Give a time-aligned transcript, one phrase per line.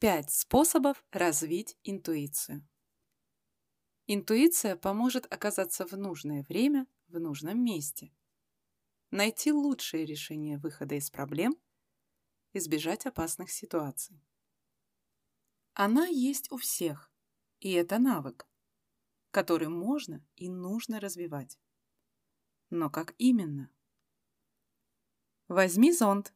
[0.00, 2.66] Пять способов развить интуицию.
[4.06, 8.10] Интуиция поможет оказаться в нужное время в нужном месте,
[9.10, 11.54] найти лучшее решение выхода из проблем,
[12.54, 14.24] избежать опасных ситуаций.
[15.74, 17.12] Она есть у всех,
[17.58, 18.48] и это навык,
[19.30, 21.60] который можно и нужно развивать.
[22.70, 23.70] Но как именно?
[25.46, 26.32] Возьми зонт.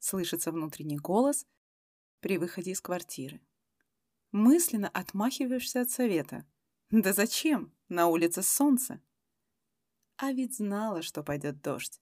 [0.00, 1.46] Слышится внутренний голос–
[2.20, 3.40] при выходе из квартиры.
[4.32, 6.46] Мысленно отмахиваешься от совета.
[6.90, 7.74] Да зачем?
[7.88, 9.02] На улице солнце.
[10.16, 12.00] А ведь знала, что пойдет дождь.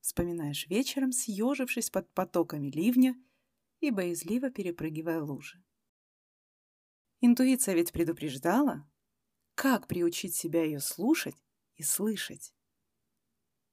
[0.00, 3.16] Вспоминаешь вечером, съежившись под потоками ливня
[3.80, 5.64] и боязливо перепрыгивая лужи.
[7.20, 8.86] Интуиция ведь предупреждала.
[9.54, 11.42] Как приучить себя ее слушать
[11.76, 12.54] и слышать?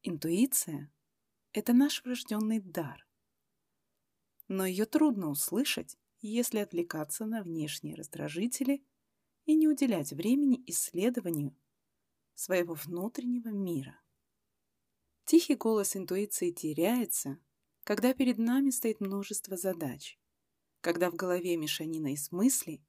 [0.03, 0.91] Интуиция—
[1.51, 3.05] это наш врожденный дар,
[4.51, 8.85] но ее трудно услышать, если отвлекаться на внешние раздражители
[9.45, 11.55] и не уделять времени исследованию
[12.33, 13.97] своего внутреннего мира.
[15.23, 17.39] Тихий голос интуиции теряется,
[17.85, 20.19] когда перед нами стоит множество задач,
[20.81, 22.85] когда в голове мешанина из мыслей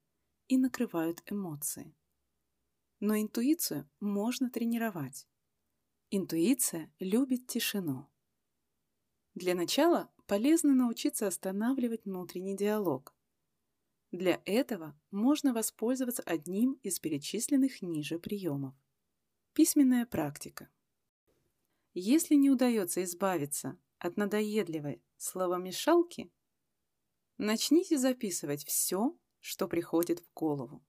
[0.48, 1.94] и накрывают эмоции.
[2.98, 5.28] Но интуицию можно тренировать.
[6.10, 8.08] Интуиция любит тишину.
[9.34, 13.14] Для начала полезно научиться останавливать внутренний диалог.
[14.10, 18.74] Для этого можно воспользоваться одним из перечисленных ниже приемов.
[19.54, 20.68] Письменная практика.
[21.94, 26.30] Если не удается избавиться от надоедливой словомешалки,
[27.38, 30.84] начните записывать все, что приходит в голову.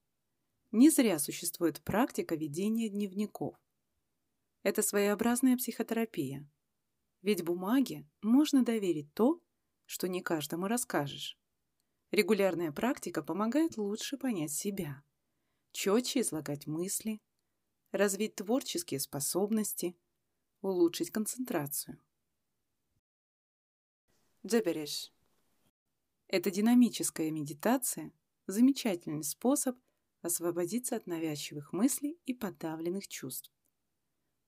[0.71, 3.55] Не зря существует практика ведения дневников.
[4.63, 6.49] Это своеобразная психотерапия.
[7.23, 9.41] Ведь бумаге можно доверить то,
[9.85, 11.39] что не каждому расскажешь.
[12.11, 15.03] Регулярная практика помогает лучше понять себя,
[15.71, 17.21] четче излагать мысли,
[17.91, 19.97] развить творческие способности,
[20.61, 21.97] улучшить концентрацию.
[24.43, 25.13] Дзебереш.
[26.27, 28.11] Это динамическая медитация–
[28.47, 29.77] замечательный способ
[30.21, 33.53] освободиться от навязчивых мыслей и подавленных чувств.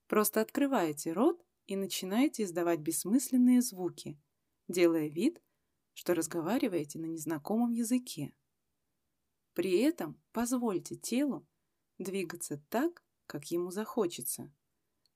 [0.07, 4.19] Просто открываете рот и начинаете издавать бессмысленные звуки,
[4.67, 5.41] делая вид,
[5.93, 8.33] что разговариваете на незнакомом языке.
[9.53, 11.47] При этом позвольте телу
[11.97, 14.53] двигаться так, как ему захочется,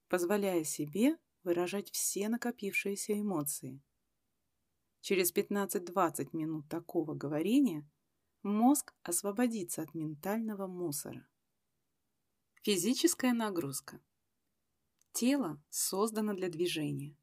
[0.08, 3.82] позволяя себе выражать все накопившиеся эмоции.
[5.00, 7.88] Через 15-20 минут такого говорения
[8.42, 11.26] мозг освободится от ментального мусора.
[12.62, 14.02] Физическая нагрузка.
[15.12, 17.16] Тело создано для движения.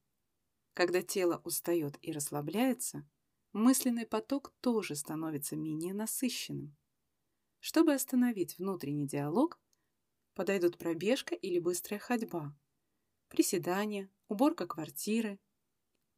[0.73, 3.07] Когда тело устает и расслабляется,
[3.53, 6.75] мысленный поток тоже становится менее насыщенным.
[7.59, 9.59] Чтобы остановить внутренний диалог,
[10.35, 12.55] подойдут пробежка или быстрая ходьба,
[13.29, 15.39] приседания, уборка квартиры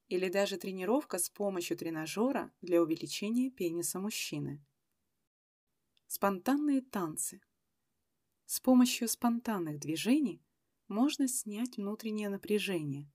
[0.07, 4.61] или даже тренировка с помощью тренажера для увеличения пениса мужчины.
[6.07, 7.41] Спонтанные танцы.
[8.45, 10.43] С помощью спонтанных движений
[10.89, 13.11] можно снять внутреннее напряжение,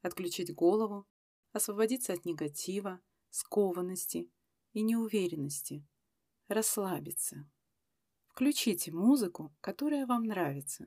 [0.00, 1.06] отключить голову,
[1.52, 4.30] освободиться от негатива, скованности
[4.72, 5.86] и неуверенности,
[6.48, 7.50] расслабиться.
[8.28, 10.86] Включите музыку, которая вам нравится.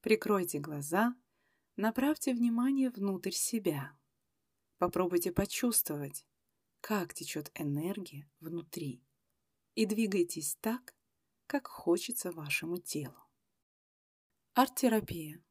[0.00, 1.16] Прикройте глаза,
[1.76, 3.96] направьте внимание внутрь себя.
[4.78, 6.26] Попробуйте почувствовать,
[6.80, 9.02] как течет энергия внутри.
[9.74, 10.94] И двигайтесь так,
[11.46, 13.24] как хочется вашему телу.
[14.54, 15.43] Арт-терапия.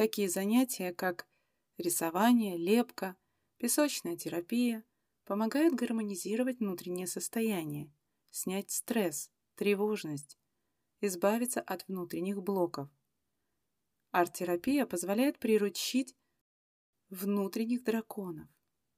[0.00, 1.28] Такие занятия, как
[1.76, 3.18] рисование, лепка,
[3.58, 4.82] песочная терапия,
[5.26, 7.92] помогают гармонизировать внутреннее состояние,
[8.30, 10.38] снять стресс, тревожность,
[11.02, 12.88] избавиться от внутренних блоков.
[14.10, 16.16] Арт-терапия позволяет приручить
[17.10, 18.48] внутренних драконов,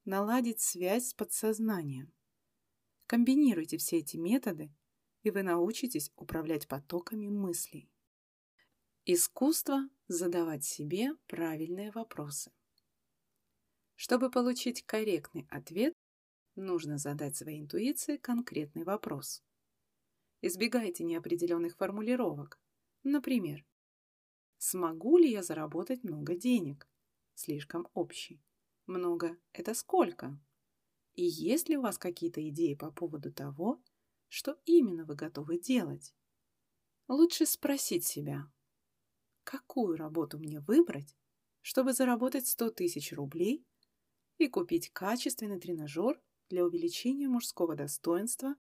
[0.04, 2.12] наладить связь с подсознанием.
[3.08, 4.72] Комбинируйте все эти методы,
[5.24, 7.90] и вы научитесь управлять потоками мыслей.
[9.04, 12.52] Искусство задавать себе правильные вопросы.
[13.94, 15.94] Чтобы получить корректный ответ,
[16.54, 19.42] нужно задать своей интуиции конкретный вопрос.
[20.40, 22.60] Избегайте неопределенных формулировок.
[23.04, 23.64] Например,
[24.58, 26.88] «Смогу ли я заработать много денег?»
[27.34, 28.42] Слишком общий.
[28.86, 30.38] «Много– это сколько?»
[31.14, 33.82] И есть ли у вас какие-то идеи по поводу того,
[34.28, 36.14] что именно вы готовы делать?
[37.06, 38.50] Лучше спросить себя,
[39.44, 41.16] какую работу мне выбрать,
[41.60, 43.64] чтобы заработать 100 тысяч рублей
[44.38, 48.56] и купить качественный тренажер для увеличения мужского достоинства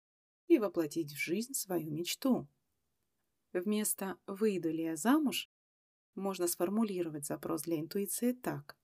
[0.48, 2.48] и воплотить в жизнь свою мечту.
[3.54, 5.50] Вместо «выйду ли я замуж»
[6.16, 8.78] можно сформулировать запрос для интуиции так.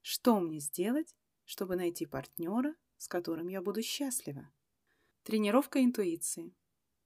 [0.00, 4.50] Что мне сделать, чтобы найти партнера, с которым я буду счастлива?
[5.22, 6.54] Тренировка интуиции.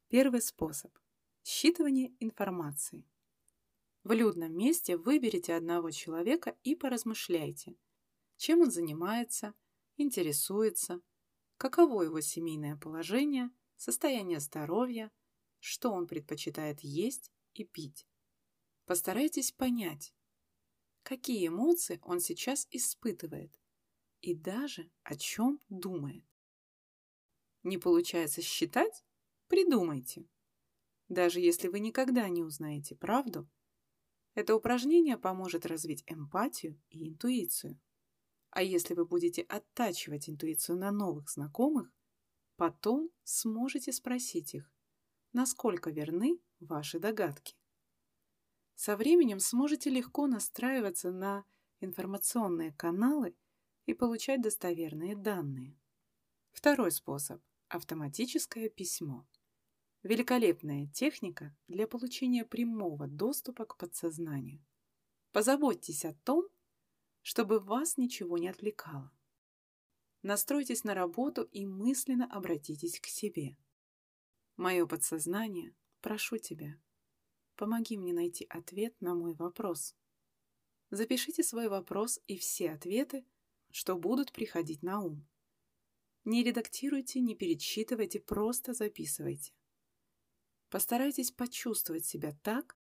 [0.09, 0.97] Первый способ.
[1.45, 3.07] Считывание информации.
[4.09, 7.77] В людном месте выберите одного человека и поразмышляйте,
[8.39, 9.53] чем он занимается,
[9.99, 11.03] интересуется,
[11.59, 15.13] каково его семейное положение, состояние здоровья,
[15.59, 18.07] что он предпочитает есть и пить.
[18.87, 20.15] Постарайтесь понять,
[21.03, 23.61] какие эмоции он сейчас испытывает
[24.23, 26.25] и даже о чем думает.
[27.63, 29.05] Не получается считать?
[29.49, 30.25] Придумайте.
[31.09, 33.47] Даже если вы никогда не узнаете правду,
[34.39, 37.77] это упражнение поможет развить эмпатию и интуицию.
[38.51, 41.93] А если вы будете оттачивать интуицию на новых знакомых,
[42.55, 44.73] потом сможете спросить их,
[45.33, 47.57] насколько верны ваши догадки.
[48.77, 51.45] Со временем сможете легко настраиваться на
[51.81, 53.35] информационные каналы
[53.87, 55.77] и получать достоверные данные.
[56.53, 59.27] Второй способ– автоматическое письмо.
[60.05, 64.65] Великолепная техника для получения прямого доступа к подсознанию.
[65.33, 66.47] Позаботьтесь о том,
[67.23, 69.13] чтобы вас ничего не отвлекало.
[70.23, 73.57] Настройтесь на работу и мысленно обратитесь к себе.
[74.57, 76.81] Мое подсознание, прошу тебя,
[77.57, 79.97] помоги мне найти ответ на мой вопрос.
[80.91, 83.27] Запишите свой вопрос и все ответы,
[83.71, 85.27] что будут приходить на ум.
[86.25, 89.58] Не редактируйте, не перечитывайте, просто записывайте.
[90.71, 92.77] Постарайтесь почувствовать себя так,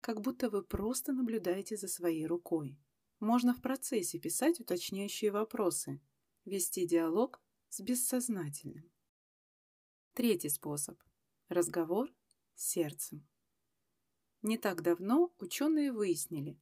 [0.00, 2.78] как будто вы просто наблюдаете за своей рукой.
[3.18, 6.00] Можно в процессе писать уточняющие вопросы,
[6.44, 8.90] вести диалог с бессознательным.
[10.14, 10.98] Третий способ.
[11.48, 12.12] Разговор
[12.54, 13.26] с сердцем.
[14.42, 16.58] Не так давно ученые выяснили,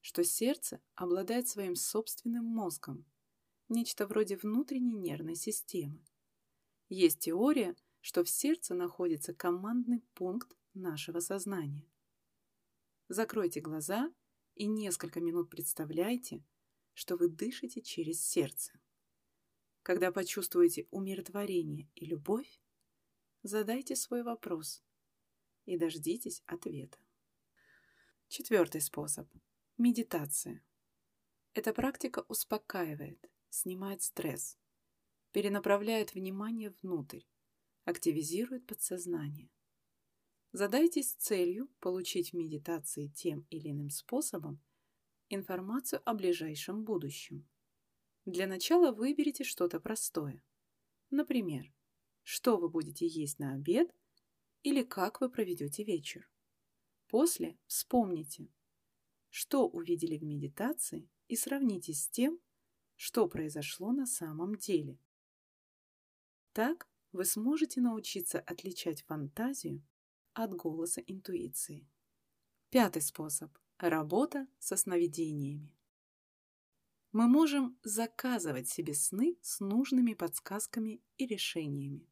[0.00, 3.04] что сердце обладает своим собственным мозгом,
[3.68, 6.04] нечто вроде внутренней нервной системы.
[6.88, 7.76] Есть теория,
[8.08, 11.86] что в сердце находится командный пункт нашего сознания.
[13.08, 14.10] Закройте глаза
[14.54, 16.42] и несколько минут представляйте,
[16.94, 18.80] что вы дышите через сердце.
[19.82, 22.62] Когда почувствуете умиротворение и любовь,
[23.42, 24.82] задайте свой вопрос
[25.66, 26.96] и дождитесь ответа.
[28.28, 29.28] Четвертый способ–
[29.76, 30.64] медитация.
[31.52, 34.56] Эта практика успокаивает, снимает стресс,
[35.32, 37.20] перенаправляет внимание внутрь,
[37.88, 39.48] активизирует подсознание.
[40.52, 44.62] Задайтесь целью получить в медитации тем или иным способом
[45.30, 47.48] информацию о ближайшем будущем.
[48.26, 50.44] Для начала выберите что-то простое.
[51.08, 51.72] Например,
[52.24, 53.90] что вы будете есть на обед
[54.62, 56.30] или как вы проведете вечер.
[57.06, 58.50] После вспомните,
[59.30, 62.38] что увидели в медитации и сравните с тем,
[62.96, 64.98] что произошло на самом деле.
[66.52, 69.82] Так вы сможете научиться отличать фантазию
[70.32, 71.88] от голоса интуиции.
[72.70, 75.74] Пятый способ– работа со сновидениями.
[77.12, 82.06] Мы можем заказывать себе сны с нужными подсказками и решениями.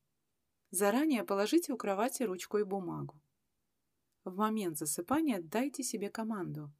[0.71, 3.23] Заранее положите у кровати ручку и бумагу.
[4.25, 6.73] В момент засыпания дайте себе команду.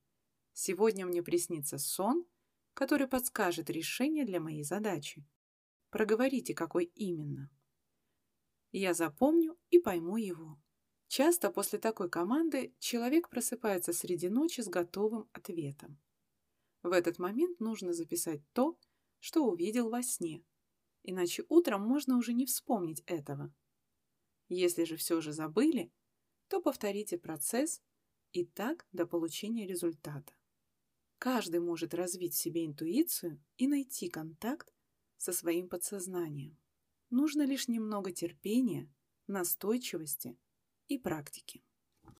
[0.53, 2.27] Сегодня мне приснится сон,
[2.73, 5.25] который подскажет решение для моей задачи.
[5.91, 7.51] Проговорите, какой именно.
[8.79, 10.61] Я запомню и пойму его.
[11.09, 15.99] Часто после такой команды человек просыпается среди ночи с готовым ответом.
[16.83, 18.79] В этот момент нужно записать то,
[19.19, 20.45] что увидел во сне,
[21.05, 23.51] иначе утром можно уже не вспомнить этого.
[24.51, 25.91] Если же все же забыли,
[26.49, 27.81] то повторите процесс
[28.33, 30.35] и так до получения результата.
[31.17, 34.75] Каждый может развить в себе интуицию и найти контакт
[35.17, 36.59] со своим подсознанием.
[37.11, 38.93] Нужно лишь немного терпения,
[39.27, 40.39] настойчивости
[40.89, 41.66] и практики.